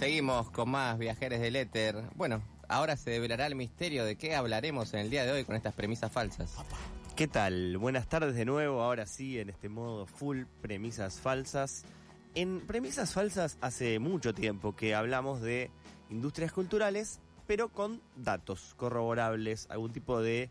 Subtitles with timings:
[0.00, 1.94] Seguimos con más viajeros del éter.
[2.14, 5.56] Bueno, ahora se develará el misterio de qué hablaremos en el día de hoy con
[5.56, 6.54] estas premisas falsas.
[7.16, 7.76] ¿Qué tal?
[7.76, 11.84] Buenas tardes de nuevo, ahora sí, en este modo full premisas falsas.
[12.34, 15.70] En premisas falsas hace mucho tiempo que hablamos de
[16.08, 20.48] industrias culturales, pero con datos corroborables, algún tipo de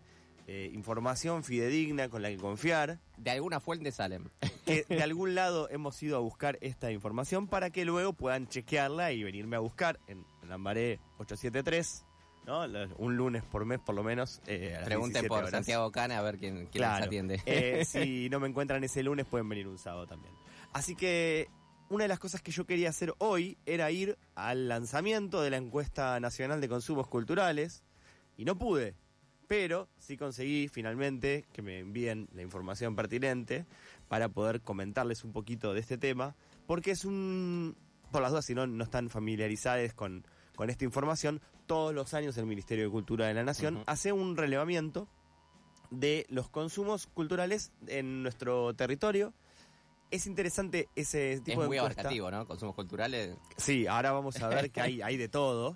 [0.52, 2.97] eh, información fidedigna con la que confiar.
[3.18, 4.32] De alguna fuente salen.
[4.65, 9.11] Que de algún lado hemos ido a buscar esta información para que luego puedan chequearla
[9.11, 12.04] y venirme a buscar en Lambaré 873,
[12.47, 12.64] ¿no?
[12.97, 14.42] Un lunes por mes por lo menos.
[14.47, 15.51] eh, a las Pregunten 17 por horas.
[15.51, 17.06] Santiago Cana a ver quién, quién Claro.
[17.06, 17.39] atiende.
[17.45, 20.34] Eh, si no me encuentran ese lunes, pueden venir un sábado también.
[20.73, 21.47] Así que
[21.89, 25.57] una de las cosas que yo quería hacer hoy era ir al lanzamiento de la
[25.57, 27.84] encuesta nacional de consumos culturales
[28.36, 28.95] y no pude.
[29.49, 33.66] Pero sí conseguí finalmente que me envíen la información pertinente
[34.08, 36.35] para poder comentarles un poquito de este tema,
[36.67, 37.75] porque es un,
[38.11, 40.23] por las dudas, si no, no están familiarizados con,
[40.56, 44.38] con esta información, todos los años el Ministerio de Cultura de la Nación hace un
[44.38, 45.08] relevamiento
[45.89, 49.34] de los consumos culturales en nuestro territorio.
[50.11, 52.02] Es interesante ese es tipo de muy encuesta.
[52.02, 52.45] abarcativo, ¿no?
[52.45, 53.36] Consumos culturales.
[53.58, 55.75] Sí, ahora vamos a ver que hay, hay de todo.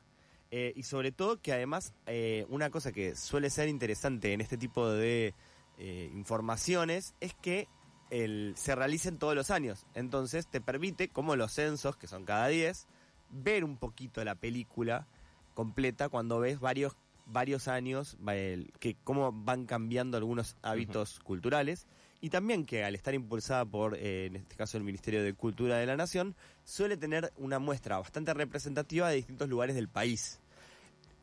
[0.56, 4.56] Eh, y sobre todo que además eh, una cosa que suele ser interesante en este
[4.56, 5.34] tipo de
[5.80, 7.68] eh, informaciones es que
[8.12, 9.88] el, se realicen todos los años.
[9.96, 12.86] Entonces te permite, como los censos, que son cada 10,
[13.32, 15.08] ver un poquito la película
[15.56, 21.88] completa cuando ves varios varios años el- que cómo van cambiando algunos hábitos culturales.
[22.22, 25.78] Y también que al estar impulsada por eh, en este caso el Ministerio de Cultura
[25.78, 30.40] de la Nación suele tener una muestra bastante representativa de distintos lugares del país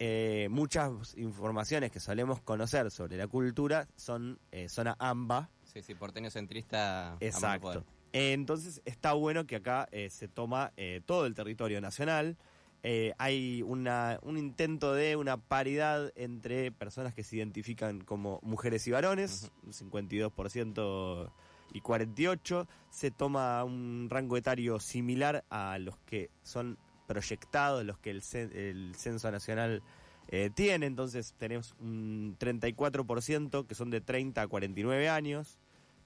[0.02, 5.94] Eh, muchas informaciones que solemos conocer sobre la cultura son eh, zona AMBA Sí, sí,
[5.94, 7.16] porteño centrista.
[7.20, 7.84] Exacto.
[8.12, 12.36] entonces está bueno que acá eh, se toma eh, todo el territorio nacional.
[12.82, 18.86] Eh, hay una, un intento de una paridad entre personas que se identifican como mujeres
[18.88, 21.30] y varones, un 52%
[21.72, 22.66] y 48%.
[22.88, 26.78] Se toma un rango etario similar a los que son
[27.10, 28.22] proyectados, los que el,
[28.54, 29.82] el Censo Nacional
[30.28, 30.86] eh, tiene.
[30.86, 35.58] Entonces tenemos un 34% que son de 30 a 49 años.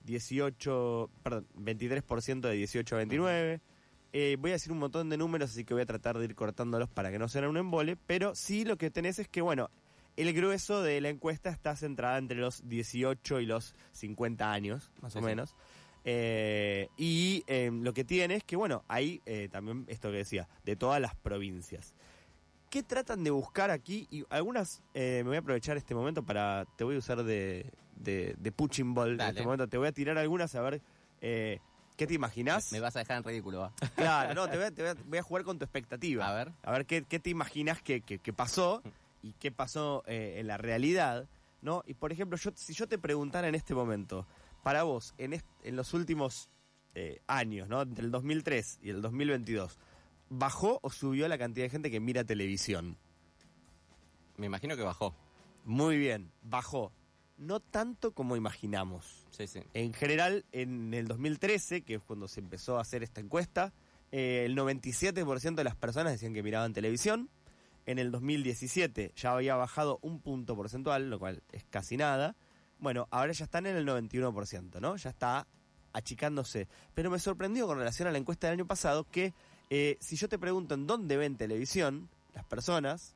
[0.06, 3.60] 18, perdón, 23% de 18 a 29.
[4.14, 6.34] Eh, voy a decir un montón de números, así que voy a tratar de ir
[6.34, 9.70] cortándolos para que no sea un embole, pero sí lo que tenés es que, bueno,
[10.16, 15.12] el grueso de la encuesta está centrada entre los 18 y los 50 años, más
[15.12, 15.54] Sí, o sí.
[16.04, 20.48] Eh, y eh, lo que tiene es que, bueno, hay eh, también esto que decía,
[20.64, 21.94] de todas las provincias.
[22.70, 24.06] ¿Qué tratan de buscar aquí?
[24.10, 27.70] Y algunas, eh, me voy a aprovechar este momento para, te voy a usar de,
[27.96, 30.82] de, de punching ball en este momento, te voy a tirar algunas a ver
[31.20, 31.60] eh,
[31.96, 32.72] qué te imaginas.
[32.72, 33.72] Me vas a dejar en ridículo, va.
[33.94, 36.28] Claro, no, te voy a, te voy a- voy a jugar con tu expectativa.
[36.28, 36.52] A ver.
[36.64, 38.82] A ver qué, qué te imaginas que, que- que pasó
[39.22, 41.28] y qué pasó eh, en la realidad,
[41.62, 41.82] ¿no?
[41.86, 44.26] Y por ejemplo, yo, si yo te preguntara en este momento,
[44.64, 46.50] para vos, en, en los últimos
[46.96, 47.82] eh, años, ¿no?
[47.82, 49.78] Entre el 2003 y el 2022,
[50.30, 52.96] ¿bajó o subió la cantidad de gente que mira televisión?
[54.36, 55.14] Me imagino que bajó.
[55.64, 56.92] Muy bien, bajó.
[57.36, 59.26] No tanto como imaginamos.
[59.30, 59.60] Sí, sí.
[59.74, 63.72] En general, en el 2013, que es cuando se empezó a hacer esta encuesta,
[64.12, 67.28] eh, el 97% de las personas decían que miraban televisión.
[67.86, 72.34] En el 2017 ya había bajado un punto porcentual, lo cual es casi nada.
[72.78, 74.96] Bueno, ahora ya están en el 91%, ¿no?
[74.96, 75.46] Ya está
[75.92, 76.68] achicándose.
[76.94, 79.32] Pero me sorprendió con relación a la encuesta del año pasado que
[79.70, 83.14] eh, si yo te pregunto en dónde ven televisión, las personas,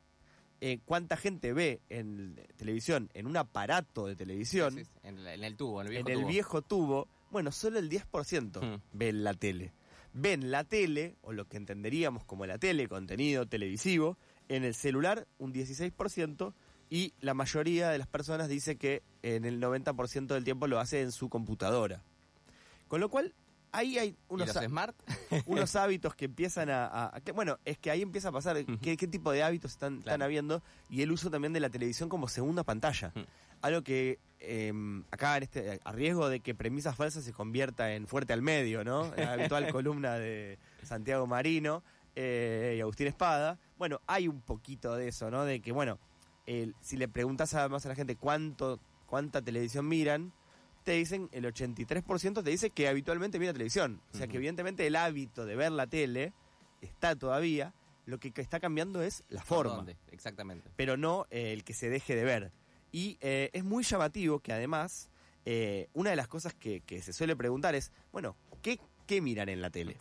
[0.60, 5.26] eh, cuánta gente ve en televisión, en un aparato de televisión, Sí, sí, En, el-
[5.26, 6.28] en el tubo, en el viejo en el tubo.
[6.28, 8.80] viejo tubo, bueno, solo el 10% Hmm.
[8.92, 9.72] ven la tele.
[10.14, 14.16] Ven la tele, o lo que entenderíamos como la tele, contenido televisivo,
[14.48, 16.54] en el celular un 16%,
[16.91, 21.03] y la mayoría de las personas dice que en el 90% del tiempo lo hace
[21.03, 22.03] en su computadora.
[22.88, 23.34] Con lo cual,
[23.72, 24.97] ahí hay ¿Y unos, smart?
[25.47, 28.65] unos hábitos que empiezan a, a- a- que, bueno, es que ahí empieza a pasar
[28.80, 32.09] qué, qué tipo de hábitos están, están habiendo y el uso también de la televisión
[32.09, 33.12] como segunda pantalla.
[33.60, 34.72] Algo que eh,
[35.10, 38.84] acá en este, a riesgo de que premisas falsas se convierta en fuerte al medio,
[38.84, 39.12] ¿no?
[39.16, 41.83] La habitual columna de Santiago Marino
[42.15, 43.59] eh, y Agustín Espada.
[43.77, 45.45] Bueno, hay un poquito de eso, ¿no?
[45.45, 45.98] De que, bueno,
[46.48, 50.33] el- si le preguntas además a la gente cuánto, cuánta televisión miran,
[50.84, 54.00] te dicen, el 83% te dice que habitualmente mira televisión.
[54.12, 56.33] O sea que evidentemente el hábito de ver la tele
[56.80, 57.74] está todavía,
[58.06, 59.97] lo que está cambiando es la ¿Por forma dónde?
[60.10, 60.71] Exactamente.
[60.77, 62.53] pero no eh, el que se deje de ver.
[62.91, 65.10] Y eh, es muy llamativo que además,
[65.45, 69.50] eh, una de las cosas que, que se suele preguntar es, bueno, ¿qué, qué miran
[69.50, 69.98] en la tele?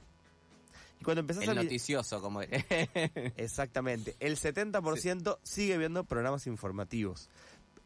[1.00, 2.42] Y cuando empezás El a noticioso, como...
[3.38, 4.16] Exactamente.
[4.20, 7.30] El 70% sigue viendo programas informativos.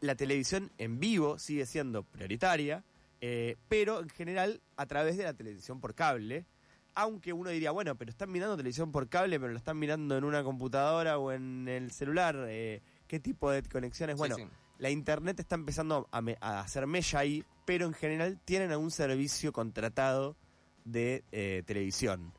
[0.00, 2.84] La televisión en vivo sigue siendo prioritaria,
[3.20, 6.46] eh, pero en general a través de la televisión por cable.
[6.94, 10.24] Aunque uno diría, bueno, pero están mirando televisión por cable, pero lo están mirando en
[10.24, 12.36] una computadora o en el celular.
[12.48, 14.16] eh, ¿Qué tipo de conexiones?
[14.16, 14.48] Bueno, Sí, sí.
[14.78, 18.90] la internet está empezando a, me- a hacer mella ahí, pero en general tienen algún
[18.90, 20.36] servicio contratado
[20.84, 22.32] de eh, televisión.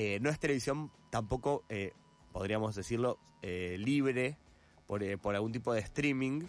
[0.00, 1.92] Eh, no es televisión tampoco, eh,
[2.30, 4.38] podríamos decirlo, eh, libre
[4.86, 6.42] por, por algún tipo de streaming,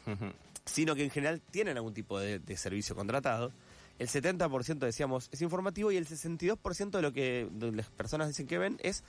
[0.65, 3.51] sino que en general tienen algún tipo de, de servicio contratado.
[3.97, 8.45] El 70% decíamos es informativo y el 62% de lo que de las personas dicen
[8.45, 9.03] que ven es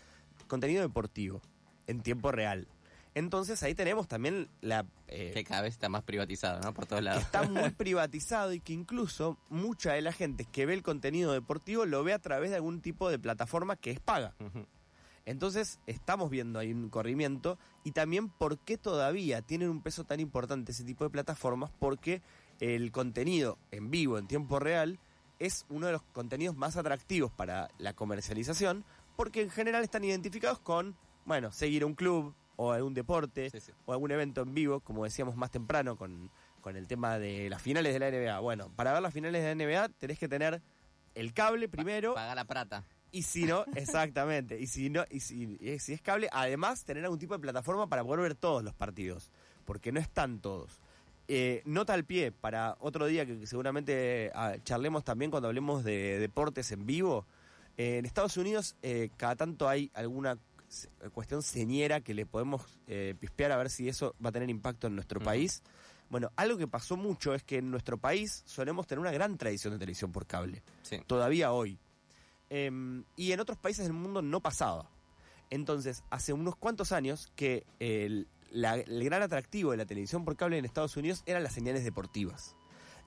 [0.48, 1.43] contenido deportivo
[1.86, 2.66] en tiempo real.
[3.14, 4.86] Entonces ahí tenemos también la...
[5.08, 6.72] eh, Que cada vez está más privatizado, ¿no?
[6.72, 7.22] Por todos lados.
[7.22, 11.86] está muy privatizado y que incluso mucha de la gente que ve el contenido deportivo
[11.86, 14.34] lo ve a través de algún tipo de plataforma que es paga.
[15.26, 20.18] Entonces estamos viendo ahí un corrimiento y también por qué todavía tienen un peso tan
[20.20, 22.22] importante ese tipo de plataformas, porque
[22.58, 24.98] el contenido en vivo, en tiempo real,
[25.38, 28.84] es uno de los contenidos más atractivos para la comercialización,
[29.16, 30.96] porque en general están identificados con,
[31.26, 33.72] bueno, seguir un club o algún deporte Sí, sí.
[33.86, 36.30] o algún evento en vivo, como decíamos más temprano con,
[36.60, 38.38] con el tema de las finales de la NBA.
[38.40, 40.60] Bueno, para ver las finales de la NBA tenés que tener
[41.14, 42.84] el cable primero Pagar la plata.
[43.12, 47.02] y si no, exactamente, y si no, y si, y si es cable, además tener
[47.04, 49.30] algún tipo de plataforma para poder ver todos los partidos,
[49.64, 50.80] porque no están todos.
[51.28, 56.18] Eh, nota al pie para otro día que seguramente ah, charlemos también cuando hablemos de
[56.18, 57.24] deportes en vivo.
[57.78, 60.36] Eh, en Estados Unidos eh, cada tanto hay alguna
[61.12, 64.87] cuestión señera que le podemos eh, pispear a ver si eso va a tener impacto
[64.87, 65.62] en nuestro país.
[66.08, 69.72] Bueno, algo que pasó mucho es que en nuestro país solemos tener una gran tradición
[69.75, 70.99] de televisión por cable Sí.
[71.06, 71.78] todavía hoy.
[72.49, 74.90] Em, y en otros países del mundo no pasaba.
[75.50, 80.37] Entonces, hace unos cuantos años que el, la- el gran atractivo de la televisión por
[80.37, 82.56] cable en Estados Unidos eran las señales deportivas.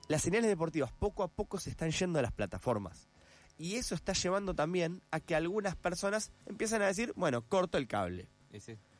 [0.08, 3.08] Las señales deportivas poco a poco se están yendo a las plataformas.
[3.56, 7.86] Y eso está llevando también a que algunas personas empiezan a decir, bueno, corto el
[7.86, 8.28] cable.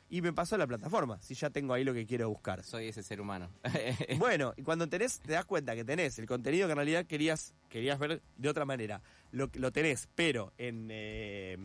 [0.09, 2.63] Y me paso a la plataforma, si ya tengo ahí lo que quiero buscar.
[2.63, 3.49] Soy ese ser humano.
[4.17, 7.53] Bueno, y cuando tenés, te das cuenta que tenés el contenido que en realidad querías,
[7.69, 9.01] querías ver de otra manera.
[9.31, 11.57] Lo, lo tenés, pero en eh,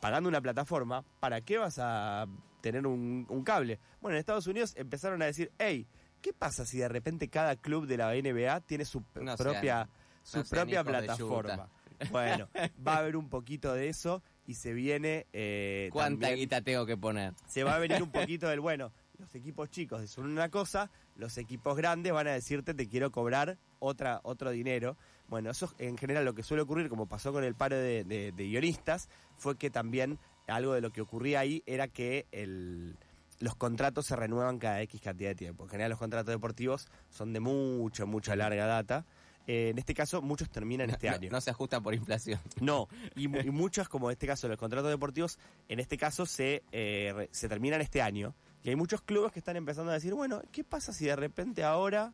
[0.00, 2.26] pagando una plataforma, ¿para qué vas a
[2.60, 3.78] tener un, un cable?
[4.00, 5.86] Bueno, en Estados Unidos empezaron a decir, hey,
[6.20, 9.88] ¿qué pasa si de repente cada club de la NBA tiene su No propia,
[10.22, 11.68] su no propia plataforma?
[12.10, 12.48] Bueno,
[12.86, 16.84] va a haber un poquito de eso y se viene eh, ¿Cuánta también- guita tengo
[16.86, 17.34] que poner?
[17.46, 18.92] se va a venir un poquito del bueno.
[19.18, 23.56] Los equipos chicos son una cosa, los equipos grandes van a decirte te quiero cobrar
[23.78, 24.96] otra otro dinero.
[25.28, 28.02] Bueno, eso es en general lo que suele ocurrir, como pasó con el paro de,
[28.04, 32.96] de- de guionistas, fue que también algo de lo que ocurría ahí era que el,
[33.38, 35.64] los contratos se renuevan cada X cantidad de tiempo.
[35.64, 39.06] En general los contratos deportivos son de mucha, mucha larga data.
[39.46, 41.30] Eh, en este caso, muchos terminan este No- año.
[41.30, 42.40] No, se ajusta por inflación.
[42.60, 46.62] No, y, y muchos, como en este caso los contratos deportivos, en este caso se,
[46.72, 48.34] eh, se terminan este año.
[48.62, 51.64] Y hay muchos clubes que están empezando a decir, bueno, ¿qué pasa si de repente
[51.64, 52.12] ahora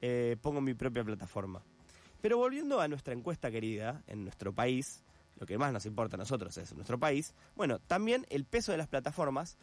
[0.00, 1.62] eh, pongo mi propia plataforma?
[2.20, 5.04] Pero volviendo a nuestra encuesta querida, en nuestro país,
[5.38, 8.78] lo que más nos importa a nosotros es nuestro país, bueno, también el peso de
[8.78, 9.56] las plataformas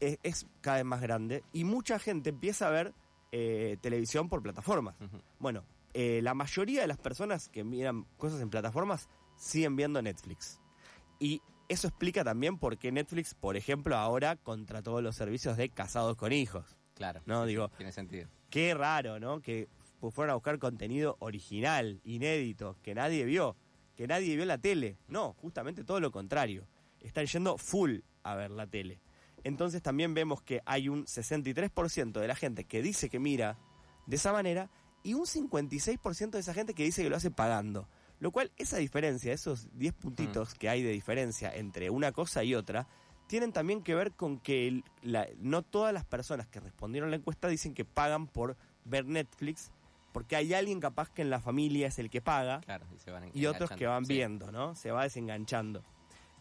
[0.00, 2.92] es, es cada vez más grande y mucha gente empieza a ver
[3.30, 4.96] eh, televisión por plataformas.
[5.38, 10.60] Bueno, eh, la mayoría de las personas que miran cosas en plataformas siguen viendo Netflix.
[11.18, 16.16] Y eso explica también por qué Netflix, por ejemplo, ahora contrató los servicios de casados
[16.16, 16.76] con hijos.
[16.94, 17.22] Claro.
[17.26, 18.28] No, digo, Tiene sentido.
[18.50, 19.40] qué raro, ¿no?
[19.40, 19.68] Que
[20.00, 23.56] fu- fueron a buscar contenido original, inédito, que nadie vio,
[23.96, 24.98] que nadie vio la tele.
[25.08, 26.66] No, justamente todo lo contrario.
[27.00, 29.00] Están yendo full a ver la tele.
[29.44, 33.58] Entonces también vemos que hay un 63% de la gente que dice que mira
[34.06, 34.70] de esa manera
[35.02, 37.88] y un 56% de esa gente que dice que lo hace pagando.
[38.20, 42.54] Lo cual, esa diferencia, esos 10 puntitos que hay de diferencia entre una cosa y
[42.54, 42.86] otra,
[43.26, 47.10] tienen también que ver con que el- la- no todas las personas que respondieron a
[47.10, 49.72] la encuesta dicen que pagan por ver Netflix,
[50.12, 52.86] porque hay alguien capaz que en la familia es el que paga Claro.
[52.94, 54.04] Y, se van y otros que van.
[54.04, 54.12] Sí.
[54.14, 54.74] viendo, ¿no?
[54.76, 55.82] Se va desenganchando.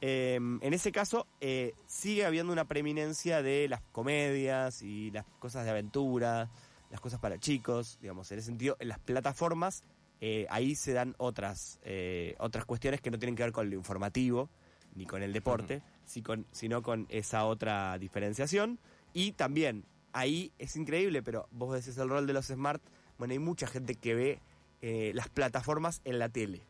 [0.02, 5.64] Eh, en ese caso, eh, sigue habiendo una preeminencia de las comedias y las cosas
[5.64, 6.50] de aventura,
[6.92, 9.84] las cosas para chicos, digamos, en ese sentido, en las plataformas,
[10.20, 13.76] eh, ahí se dan otras, eh, otras cuestiones que no tienen que ver con lo
[13.76, 14.50] informativo
[14.94, 18.78] ni con el deporte, si con- sino con esa otra diferenciación.
[19.14, 22.82] Y también, ahí es increíble, pero vos decís el rol de los smart,
[23.18, 24.40] bueno, hay mucha gente que ve
[24.82, 26.62] eh, las plataformas en la tele.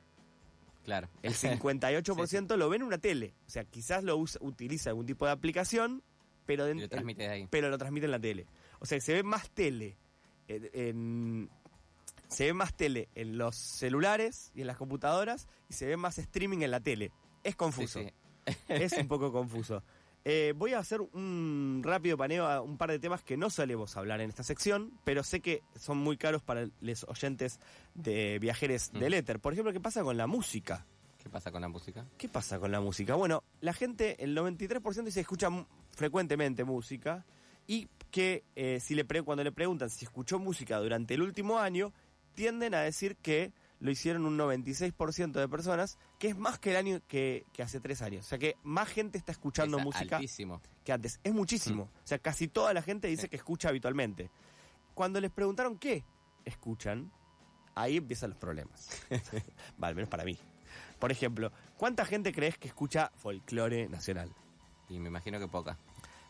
[0.83, 1.07] Claro.
[1.23, 3.33] El 58% lo ve en una tele.
[3.47, 6.03] O sea, quizás lo usa- utiliza algún tipo de aplicación,
[6.45, 7.47] pero, en- lo transmite de ahí.
[7.49, 8.45] pero lo transmite en la tele.
[8.79, 9.95] O sea, se ve más tele
[10.55, 11.49] en, en-
[12.27, 16.17] se ve más tele en los celulares y en las computadoras y se ve más
[16.17, 17.11] streaming en la tele.
[17.43, 17.99] Es confuso.
[17.99, 18.07] Sí,
[18.47, 18.53] sí.
[18.67, 19.83] Es un poco confuso.
[20.23, 23.97] Eh, voy a hacer un rápido paneo a un par de temas que no solemos
[23.97, 27.59] hablar en esta sección, pero sé que son muy caros para los oyentes
[27.95, 29.15] de viajeros del Mm.
[29.15, 29.39] éter.
[29.39, 30.85] Por ejemplo, ¿qué pasa con la música?
[31.17, 32.05] ¿Qué pasa con la música?
[32.17, 33.15] ¿Qué pasa con la música?
[33.15, 35.49] Bueno, la gente, el 93% dice escucha
[35.95, 37.25] frecuentemente música
[37.67, 41.57] y que eh, si le pre- cuando le preguntan si escuchó música durante el último
[41.59, 41.93] año,
[42.35, 46.75] tienden a decir que lo hicieron un 96% de personas, que es más que el
[46.77, 48.25] año que, que hace tres años.
[48.25, 50.61] O sea que más gente está escuchando Es música Altísimo.
[50.83, 51.19] que antes.
[51.23, 51.83] Es muchísimo.
[51.83, 53.29] O sea, casi toda la gente dice Sí.
[53.29, 54.29] que escucha habitualmente.
[54.93, 56.03] Cuando les preguntaron qué
[56.45, 57.11] escuchan,
[57.73, 58.87] ahí empiezan los problemas.
[59.83, 60.37] Va, al menos para mí.
[60.99, 64.31] Por ejemplo, ¿cuánta gente crees que escucha folclore nacional?
[64.89, 65.79] Y me imagino que poca.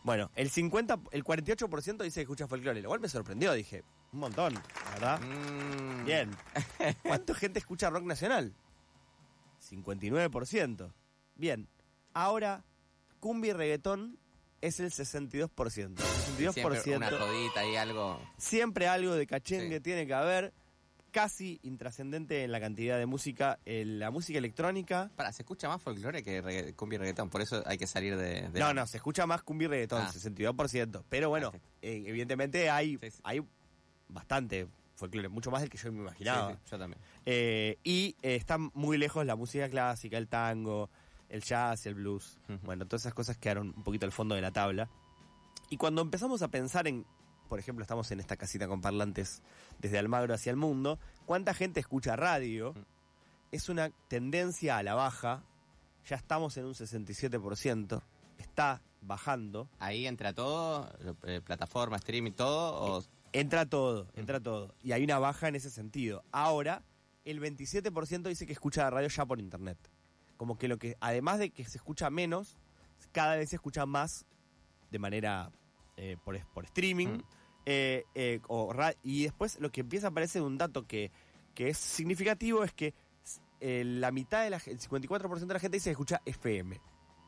[0.04, 4.18] Bueno, el 50, el 48% dice que escucha folclore, lo cual me sorprendió, dije, un
[4.20, 4.54] montón,
[4.94, 5.20] ¿verdad?
[5.20, 6.04] Mm.
[6.04, 6.30] Bien.
[7.02, 8.52] ¿Cuánta gente escucha rock nacional?
[9.70, 10.92] 59%.
[11.36, 11.68] Bien.
[12.14, 12.64] Ahora,
[13.20, 14.18] cumbia y reggaetón
[14.60, 15.48] es el 62%.
[15.96, 16.52] 62%.
[16.52, 18.20] Siempre una jodita y algo.
[18.38, 19.82] Siempre algo de cachengue Sí.
[19.82, 20.52] tiene que haber.
[21.12, 23.58] Casi intrascendente en la cantidad de música.
[23.66, 25.10] la música electrónica.
[25.14, 28.16] Para, se escucha más folclore que regga- cumbia y reggaetón, por eso hay que salir
[28.16, 28.48] de.
[28.48, 30.10] de- No, no, se escucha más cumbia y reggaetón, Ah.
[30.10, 31.04] 62%.
[31.08, 31.52] Pero bueno,
[31.82, 33.20] eh, evidentemente hay, Sí, sí.
[33.24, 33.42] hay
[34.08, 36.52] bastante folclore, mucho más del que yo me imaginaba.
[36.52, 37.00] sí, yo también.
[37.26, 40.88] Eh, y eh, está muy lejos la música clásica, el tango,
[41.28, 42.38] el jazz, el blues.
[42.62, 44.88] Bueno, todas esas cosas quedaron un poquito al fondo de la tabla.
[45.70, 47.04] Y cuando empezamos a pensar en,
[47.52, 49.42] por ejemplo, estamos en esta casita con parlantes
[49.78, 52.72] desde Almagro hacia el mundo, ¿cuánta gente escucha radio?
[52.72, 52.84] Mm.
[53.50, 55.44] Es una tendencia a la baja.
[56.08, 58.02] Ya estamos en un 67%.
[58.38, 59.68] Está bajando.
[59.80, 60.90] Ahí entra todo,
[61.24, 63.04] eh, plataforma, streaming, todo, o
[63.34, 64.74] Entra todo, entra todo.
[64.82, 66.24] Y hay una baja en ese sentido.
[66.32, 66.82] Ahora,
[67.26, 69.76] el 27% dice que escucha radio ya por internet.
[70.38, 72.56] Como que lo que, además de que se escucha menos,
[73.12, 74.24] cada vez se escucha más
[74.90, 75.52] de manera
[75.98, 77.18] eh, por, por streaming.
[77.18, 77.41] Mm.
[77.66, 81.10] Eh, eh, o y después lo que empieza a aparecer un dato que,
[81.54, 82.94] que es significativo es que
[83.60, 86.80] eh, la mitad de la el 54% de la gente dice que escucha FM.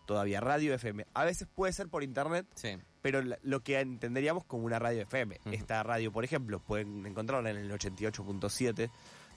[0.06, 1.06] Todavía, radio FM.
[1.14, 2.76] A veces puede ser por internet, sí.
[3.00, 5.38] pero la- lo que entenderíamos como una radio FM.
[5.40, 5.50] Ujú.
[5.54, 8.90] Esta radio, por ejemplo, pueden encontrarla en el 88.7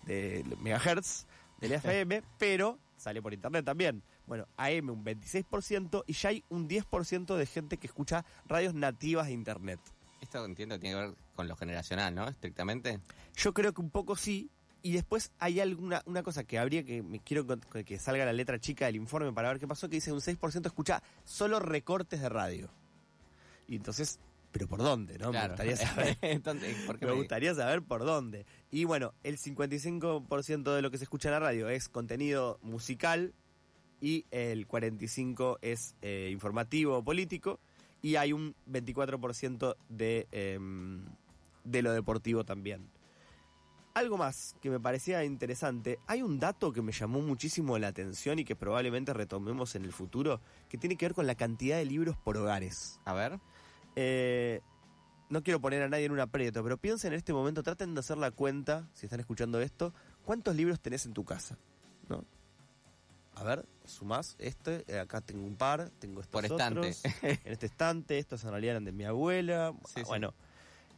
[0.05, 1.25] de megahertz
[1.61, 4.03] del FM, pero sale por internet también.
[4.25, 9.27] Bueno, AM un 26% y ya hay un 10% de gente que escucha radios nativas
[9.27, 9.79] de internet.
[10.21, 12.27] Esto entiendo que tiene que ver con lo generacional, ¿no?
[12.27, 12.99] Estrictamente.
[13.35, 14.49] Yo creo que un poco sí.
[14.83, 17.45] Y después hay alguna una cosa que habría que me quiero
[17.85, 20.65] que salga la letra chica del informe para ver qué pasó, que dice un 6%
[20.67, 22.69] escucha solo recortes de radio.
[23.67, 24.19] Y entonces,
[24.51, 25.17] pero ¿por dónde?
[25.17, 25.31] ¿no?
[25.31, 26.17] Me gustaría saber.
[26.21, 28.45] Entonces, ¿por qué Me me- gustaría saber por dónde.
[28.71, 33.33] Y bueno, el 55% de lo que se escucha en la radio es contenido musical
[33.99, 37.59] y el 45% es eh, informativo o político
[38.07, 41.03] y hay un 24% de, em,
[41.65, 42.89] de lo deportivo también.
[43.95, 48.39] Algo más que me parecía interesante, hay un dato que me llamó muchísimo la atención
[48.39, 51.83] y que probablemente retomemos en el futuro, que tiene que ver con la cantidad de
[51.83, 53.01] libros por hogares.
[53.03, 53.41] A ver.
[53.97, 54.61] Eh,
[55.29, 57.99] no quiero poner a nadie en un aprieto, pero piensen en este momento, traten de
[57.99, 61.57] hacer la cuenta, si están escuchando esto, ¿cuántos libros tenés en tu casa?
[62.07, 62.23] ¿No?
[63.39, 66.79] A ver, sumás este, eh, acá tengo un par, tengo estos Por estante.
[66.79, 69.73] otros, en este estante, estos en realidad eran de mi abuela.
[69.85, 70.03] Sí, sí.
[70.05, 70.33] bueno,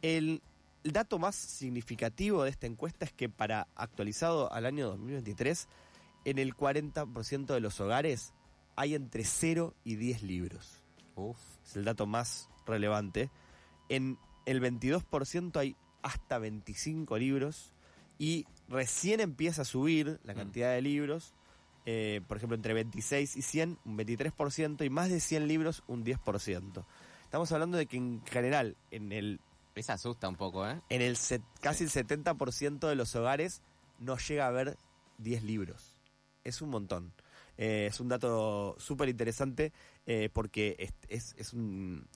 [0.02, 0.40] el,
[0.84, 5.68] el dato más significativo de esta encuesta es que para actualizado al año 2023,
[6.24, 8.32] en el 40% de los hogares
[8.76, 10.82] hay entre 0 y 10 libros
[11.16, 11.36] Uf.
[11.66, 13.30] es el dato más relevante.
[13.90, 17.74] En el 22% hay hasta 25 libros
[18.18, 20.36] y recién empieza a subir la Mm.
[20.36, 21.34] cantidad de libros.
[21.86, 26.04] Eh, por ejemplo, entre 26 y 100, un 23%, y más de 100 libros, un
[26.04, 26.84] 10%.
[27.24, 29.40] Estamos hablando de que en general, en el,
[29.74, 30.80] Esa asusta un poco, ¿eh?
[30.88, 33.62] en el set- casi el 70% de los hogares
[33.98, 34.76] no llega a ver
[35.18, 35.94] 10 libros.
[36.44, 37.12] Es un montón.
[37.58, 39.72] Eh, es un dato súper interesante
[40.06, 42.06] eh, porque es, es- es un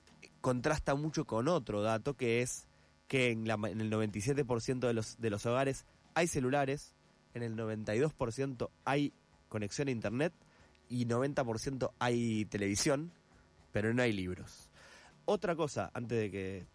[0.40, 2.66] contrasta mucho con otro dato que es
[3.09, 6.94] que en, la en el 97% de los, de los hogares hay celulares,
[7.35, 9.12] en el 92% hay
[9.54, 10.32] conexión a internet
[10.88, 13.12] y 90% hay televisión,
[13.73, 14.68] pero no hay libros.
[15.26, 16.66] Otra cosa, antes de que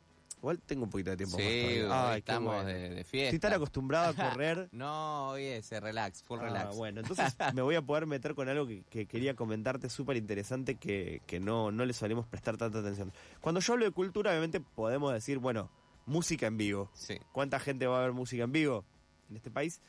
[0.42, 2.12] Igual tengo un poquito de tiempo Sí, más.
[2.14, 2.70] Ay, estamos bueno.
[2.70, 3.26] de, de fiesta.
[3.36, 4.70] Estoy tan acostumbrado a correr.
[4.72, 6.78] No, hoy ese relax, full Ah, relax.
[6.78, 10.76] bueno, entonces me voy a poder meter con algo que, que quería comentarte súper interesante
[10.76, 13.12] que, que no, no le solemos prestar tanta atención.
[13.42, 15.70] Cuando yo hablo de cultura, obviamente podemos decir, bueno,
[16.06, 16.90] música en vivo.
[16.94, 17.18] Sí.
[17.34, 18.86] ¿Cuánta gente va a ver música en vivo
[19.30, 19.82] en este país?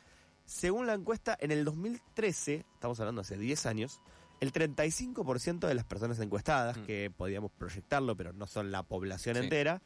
[0.50, 4.00] Según la encuesta, en el 2013, estamos hablando hace 10 años,
[4.40, 6.86] el 35% de las personas encuestadas, Mm.
[6.86, 9.42] que podíamos proyectarlo, pero no son la población Sí.
[9.44, 9.80] entera,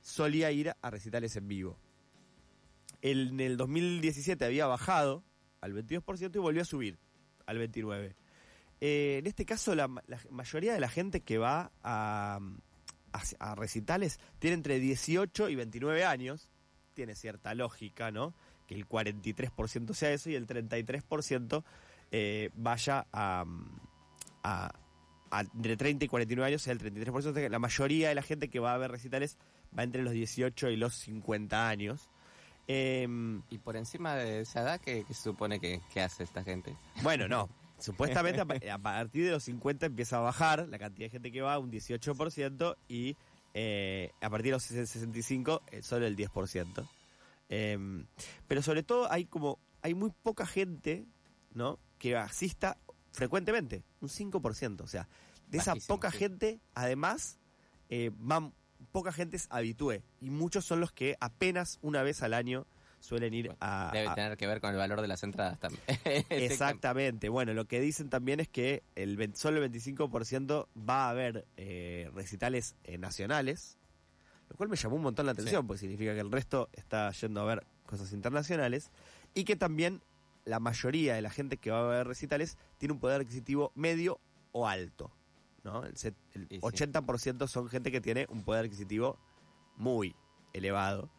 [0.00, 1.76] solía ir a recitales en vivo.
[3.02, 5.24] El- en el 2017 había bajado
[5.60, 7.00] al 22% y volvió a subir
[7.46, 8.14] al 29%.
[8.80, 12.38] Eh, en este caso, la, ma- la mayoría de la gente que va a,
[13.12, 16.48] a, a recitales tiene entre 18 y 29 años.
[16.94, 18.34] Tiene cierta lógica, ¿no?
[18.66, 21.62] Que el 43% sea eso y el 33%
[22.12, 23.44] eh, vaya a,
[24.42, 24.72] a,
[25.30, 27.32] a- entre 30 y 49 años, sea el 33%.
[27.32, 29.38] de- La mayoría de la gente que va a ver recitales
[29.76, 32.08] va entre los 18 y los 50 años.
[32.68, 36.42] Em, Y por encima de esa edad, ¿qué, qué se supone que, que hace esta
[36.42, 36.74] gente?
[37.02, 37.48] bueno, no.
[37.78, 41.58] Supuestamente a partir de los 50 empieza a bajar la cantidad de gente que va,
[41.58, 43.16] un 18%, y
[43.52, 46.88] eh, a partir de los 65 eh, solo el 10%.
[47.48, 48.06] Em,
[48.48, 51.06] pero sobre todo hay como, hay muy poca gente,
[51.54, 51.78] ¿no?
[51.98, 52.76] Que asista
[53.12, 54.80] frecuentemente, un 5%.
[54.82, 55.08] O sea,
[55.48, 56.18] de esa Bajísimo, poca sí.
[56.18, 57.38] gente, además,
[57.88, 58.52] eh, van,
[58.92, 60.02] poca gente es habitué.
[60.20, 62.66] Y muchos son los que apenas una vez al año
[62.98, 63.90] suelen ir Bueno, a...
[63.92, 65.82] Debe a- tener que ver con el valor de las entradas también.
[66.30, 67.28] Exactamente.
[67.28, 71.46] Bueno, lo que dicen también es que el 20 solo el 25% va a haber
[71.56, 73.78] eh, recitales eh, nacionales,
[74.48, 77.40] lo cual me llamó un montón la atención, porque significa que el resto está yendo
[77.40, 78.90] a ver cosas internacionales,
[79.34, 80.02] y que también
[80.44, 84.20] la mayoría de la gente que va a ver recitales tiene un poder adquisitivo medio
[84.52, 85.10] o alto.
[85.64, 85.84] ¿no?
[85.84, 86.60] El, set- el Y sí.
[86.60, 89.18] 80% son gente que tiene un poder adquisitivo
[89.76, 90.14] muy
[90.52, 91.10] elevado.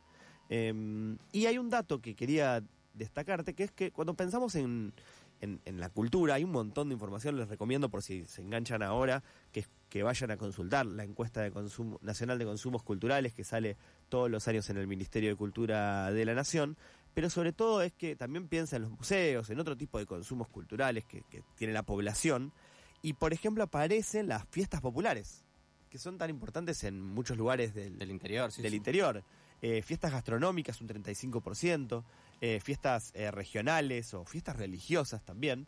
[0.50, 4.94] Em, y hay un dato que quería destacarte, que es que cuando pensamos en,
[5.42, 8.82] en, en la cultura, hay un montón de información, les recomiendo por si se enganchan
[8.82, 13.44] ahora, que, que vayan a consultar la encuesta de consumo, nacional de consumos culturales que
[13.44, 13.78] sale
[14.10, 16.78] todos los años en el Ministerio de Cultura de la Nación,
[17.14, 20.48] pero sobre todo es que también piensa en los museos, en otro tipo de consumos
[20.50, 22.54] culturales que, que tiene la población,
[23.02, 25.46] y por ejemplo aparecen las fiestas populares,
[25.90, 28.62] que son tan importantes en muchos lugares del, Del interior, sí.
[28.62, 28.78] del sí.
[28.78, 29.24] interior.
[29.62, 32.04] Eh, fiestas gastronómicas, un 35%,
[32.42, 35.68] eh, fiestas eh, regionales o fiestas religiosas también.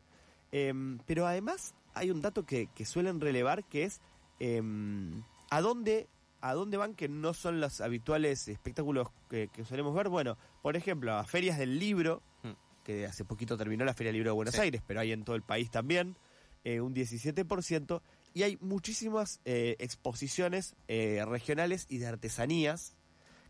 [0.51, 4.01] Em, pero además hay un dato que, que suelen relevar que es
[4.39, 6.07] em, a dónde
[6.41, 10.07] a dónde van que no son los habituales espectáculos que, que solemos ver.
[10.07, 12.51] Bueno, por ejemplo, a ferias del libro, Hmm.
[12.85, 14.61] que hace poquito terminó la Feria del Libro de Buenos Sí.
[14.61, 16.15] Aires, pero hay en todo el país también,
[16.63, 18.01] eh, un 17%,
[18.33, 22.95] y hay muchísimas eh, exposiciones eh, regionales y de artesanías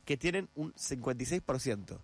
[0.05, 1.99] que tienen un 56%.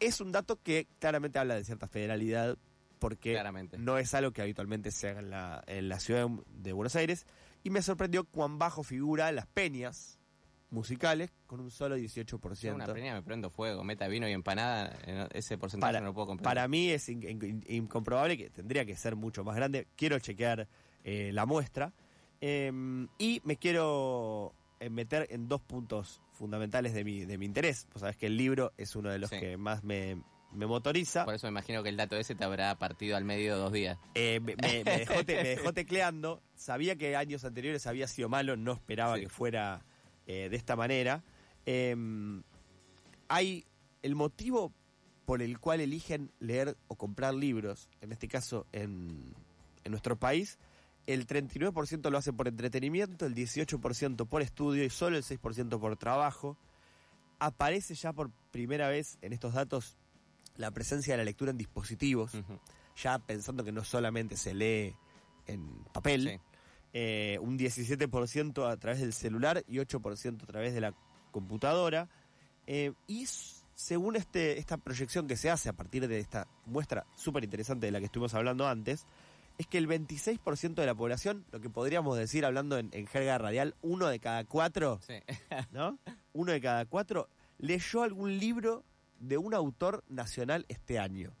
[0.00, 2.56] Es un dato que claramente habla de cierta federalidad,
[2.98, 3.76] porque Claramente.
[3.76, 6.26] no es algo que habitualmente se haga en la, en la ciudad
[6.62, 7.26] de Buenos Aires,
[7.62, 10.18] y me sorprendió cuán bajo figura las peñas
[10.70, 12.74] musicales con un solo Yo 18%.
[12.74, 14.96] una peña me prendo fuego, meta vino y empanada,
[15.32, 16.44] ese porcentaje Para- no lo puedo comprar.
[16.54, 19.88] Para mí es in- in- incomprobable que tendría que ser mucho más grande.
[19.96, 20.68] Quiero chequear
[21.02, 21.92] eh, la muestra.
[22.40, 22.70] Eh,
[23.18, 27.86] y me quiero eh, meter en dos puntos fundamentales de mi, de mi interés.
[27.92, 29.38] Vos sabés que el libro es uno de los Sí.
[29.40, 31.24] que más me, me motoriza.
[31.24, 33.98] Por eso me imagino que el dato ese te habrá partido al medio dos días.
[34.14, 36.42] Eh, me, me- me dejó te- me dejó tecleando.
[36.54, 39.22] Sabía que años anteriores había sido malo, no esperaba Sí.
[39.22, 39.82] que fuera
[40.26, 41.22] eh, de esta manera.
[41.66, 41.94] Eh,
[43.28, 43.64] hay
[44.02, 44.72] el motivo
[45.24, 49.34] por el cual eligen leer o comprar libros, en este caso en,
[49.84, 50.58] en nuestro país,
[51.06, 55.96] el 39% lo hace por entretenimiento, el 18% por estudio y solo el 6% por
[55.96, 56.56] trabajo.
[57.38, 59.96] Aparece ya por primera vez en estos datos
[60.60, 62.32] la presencia de la lectura en dispositivos
[62.96, 64.94] ya pensando que no solamente se lee
[65.46, 66.40] en papel, Sí.
[66.92, 70.94] eh, un 17% a través del celular y 8% a través de la
[71.30, 72.08] computadora.
[72.66, 73.26] Eh, y
[73.74, 77.92] según este, esta proyección que se hace a partir de esta muestra súper interesante de
[77.92, 79.06] la que estuvimos hablando antes,
[79.56, 83.38] es que el 26% de la población, lo que podríamos decir hablando en, en jerga
[83.38, 85.14] radial, uno de cada cuatro, Sí.
[85.72, 85.98] ¿no?
[86.32, 88.84] Uno de cada cuatro leyó algún libro
[89.20, 91.32] de un autor nacional este año.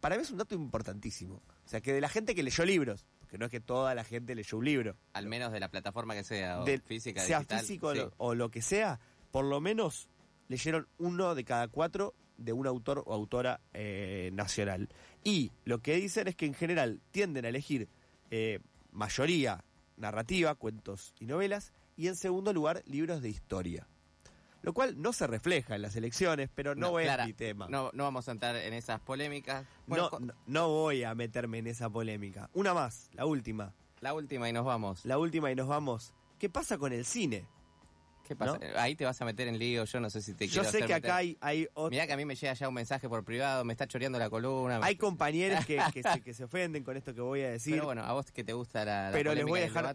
[0.00, 1.36] Para mí es un dato importantísimo.
[1.64, 4.04] O sea, que de la gente que leyó libros, porque no es que toda la
[4.04, 7.38] gente leyó un libro, Al menos de la plataforma que sea, o de- física, sea
[7.38, 7.60] digital.
[7.60, 7.98] físico o sí.
[7.98, 9.00] lo- o lo que sea,
[9.32, 10.08] por lo menos
[10.48, 14.88] leyeron uno de cada cuatro de un autor o autora eh, nacional.
[15.22, 17.88] Y lo que dicen es que en general tienden a elegir
[18.30, 18.58] eh,
[18.92, 19.64] mayoría
[19.96, 23.86] narrativa, cuentos y novelas, y en segundo lugar libros de historia.
[24.64, 27.68] Lo cual no se refleja en las elecciones, pero no, es Clara, mi tema.
[27.68, 29.64] No, no vamos a entrar en esas polémicas.
[29.86, 32.48] No, Bueno, no, no voy a meterme en esa polémica.
[32.54, 33.72] Una más, la última.
[34.00, 35.04] la última y nos vamos.
[35.04, 36.12] La última y nos vamos.
[36.38, 37.46] ¿Qué pasa con el cine?
[38.26, 38.58] ¿Qué pasa?
[38.76, 40.68] Ahí te vas a meter en lío, yo no sé si te Yo quiero sé
[40.78, 41.10] hacer que meter.
[41.10, 43.64] acá hay, hay, ot- Mirá que a mí me llega ya un mensaje por privado,
[43.66, 44.80] me está choreando la columna.
[44.82, 47.74] hay compañeros que, que se, que se ofenden con esto que voy a decir.
[47.74, 49.94] Pero bueno, a vos que te gusta la, la Pero les voy a dejar-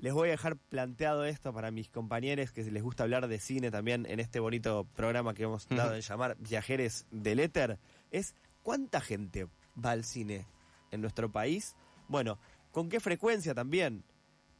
[0.00, 3.70] Les voy a dejar planteado esto para mis compañeros que les gusta hablar de cine
[3.70, 7.78] también en este bonito programa que hemos dado de llamar Viajeres del Éter.
[8.10, 9.46] Es cuánta gente
[9.82, 10.46] va al cine
[10.90, 11.76] en nuestro país.
[12.08, 12.38] Bueno,
[12.72, 14.02] ¿con qué frecuencia también?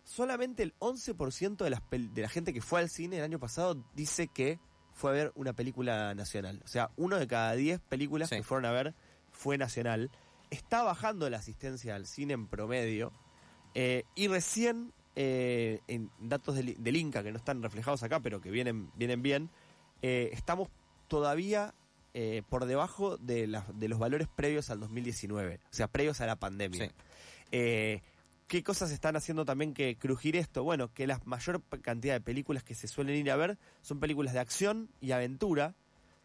[0.05, 3.83] Solamente el 11% de, las de la gente que fue al cine el año pasado
[3.94, 4.59] dice que
[4.92, 6.61] fue a ver una película nacional.
[6.64, 8.37] O sea, uno de cada 10 películas Sí.
[8.37, 8.94] que fueron a ver
[9.31, 10.11] fue nacional.
[10.50, 13.12] Está bajando la asistencia al cine en promedio.
[13.74, 18.40] Eh, y recién, eh, en datos del, del Inca, que no están reflejados acá, pero
[18.40, 19.51] que vienen, vienen bien,
[20.03, 20.68] eh, estamos
[21.09, 21.75] todavía
[22.14, 26.27] eh, por debajo de, la- de los valores previos al 2019, o sea, previos a
[26.27, 26.87] la pandemia.
[27.51, 28.01] Sí.
[28.46, 30.64] ¿Qué cosas están haciendo también que crujir esto?
[30.64, 34.33] Bueno, que la mayor cantidad de películas que se suelen ir a ver son películas
[34.33, 35.77] de acción y aventura,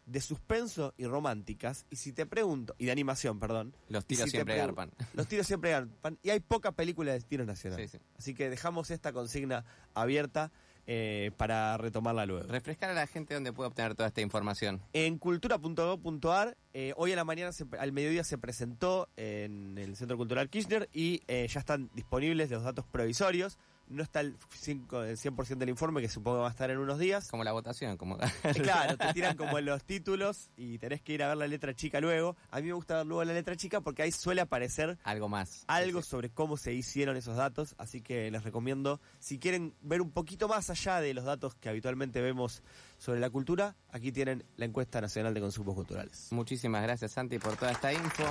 [0.06, 1.84] de suspenso y románticas.
[1.90, 4.90] Y si te pregunto, y de animación, perdón, los tiros si siempre garpan.
[5.14, 6.18] los tiros siempre garpan.
[6.22, 7.78] Y hay poca película de tiros nacional.
[7.80, 7.98] Sí, sí.
[8.18, 9.64] Así que dejamos esta consigna
[9.94, 10.52] abierta
[10.86, 12.46] eh, para retomarla luego.
[12.46, 14.80] Refrescar a la gente donde puede obtener toda esta información.
[14.92, 20.16] En cultura.gov.ar, eh, hoy a la mañana, se- al mediodía se presentó en el Centro
[20.16, 23.58] Cultural Kirchner y eh, ya están disponibles los datos provisorios.
[23.88, 26.98] No está el, cinco- el 100% del informe, que supongo va a estar en unos
[26.98, 27.28] días.
[27.28, 31.22] Como la votación, como Eh, Claro, te tiran como los títulos y tenés que ir
[31.22, 32.36] a ver la letra chica luego.
[32.50, 35.64] A mí me gusta ver luego la letra chica porque ahí suele aparecer algo más.
[35.68, 36.08] algo sí.
[36.10, 40.48] sobre cómo se hicieron esos datos, así que les recomiendo, si quieren ver un poquito
[40.48, 42.62] más allá de los datos que habitualmente vemos
[42.98, 46.28] sobre la cultura, aquí tienen la encuesta nacional de consumos culturales.
[46.32, 48.24] Muchísimas gracias, Santi, por toda esta info.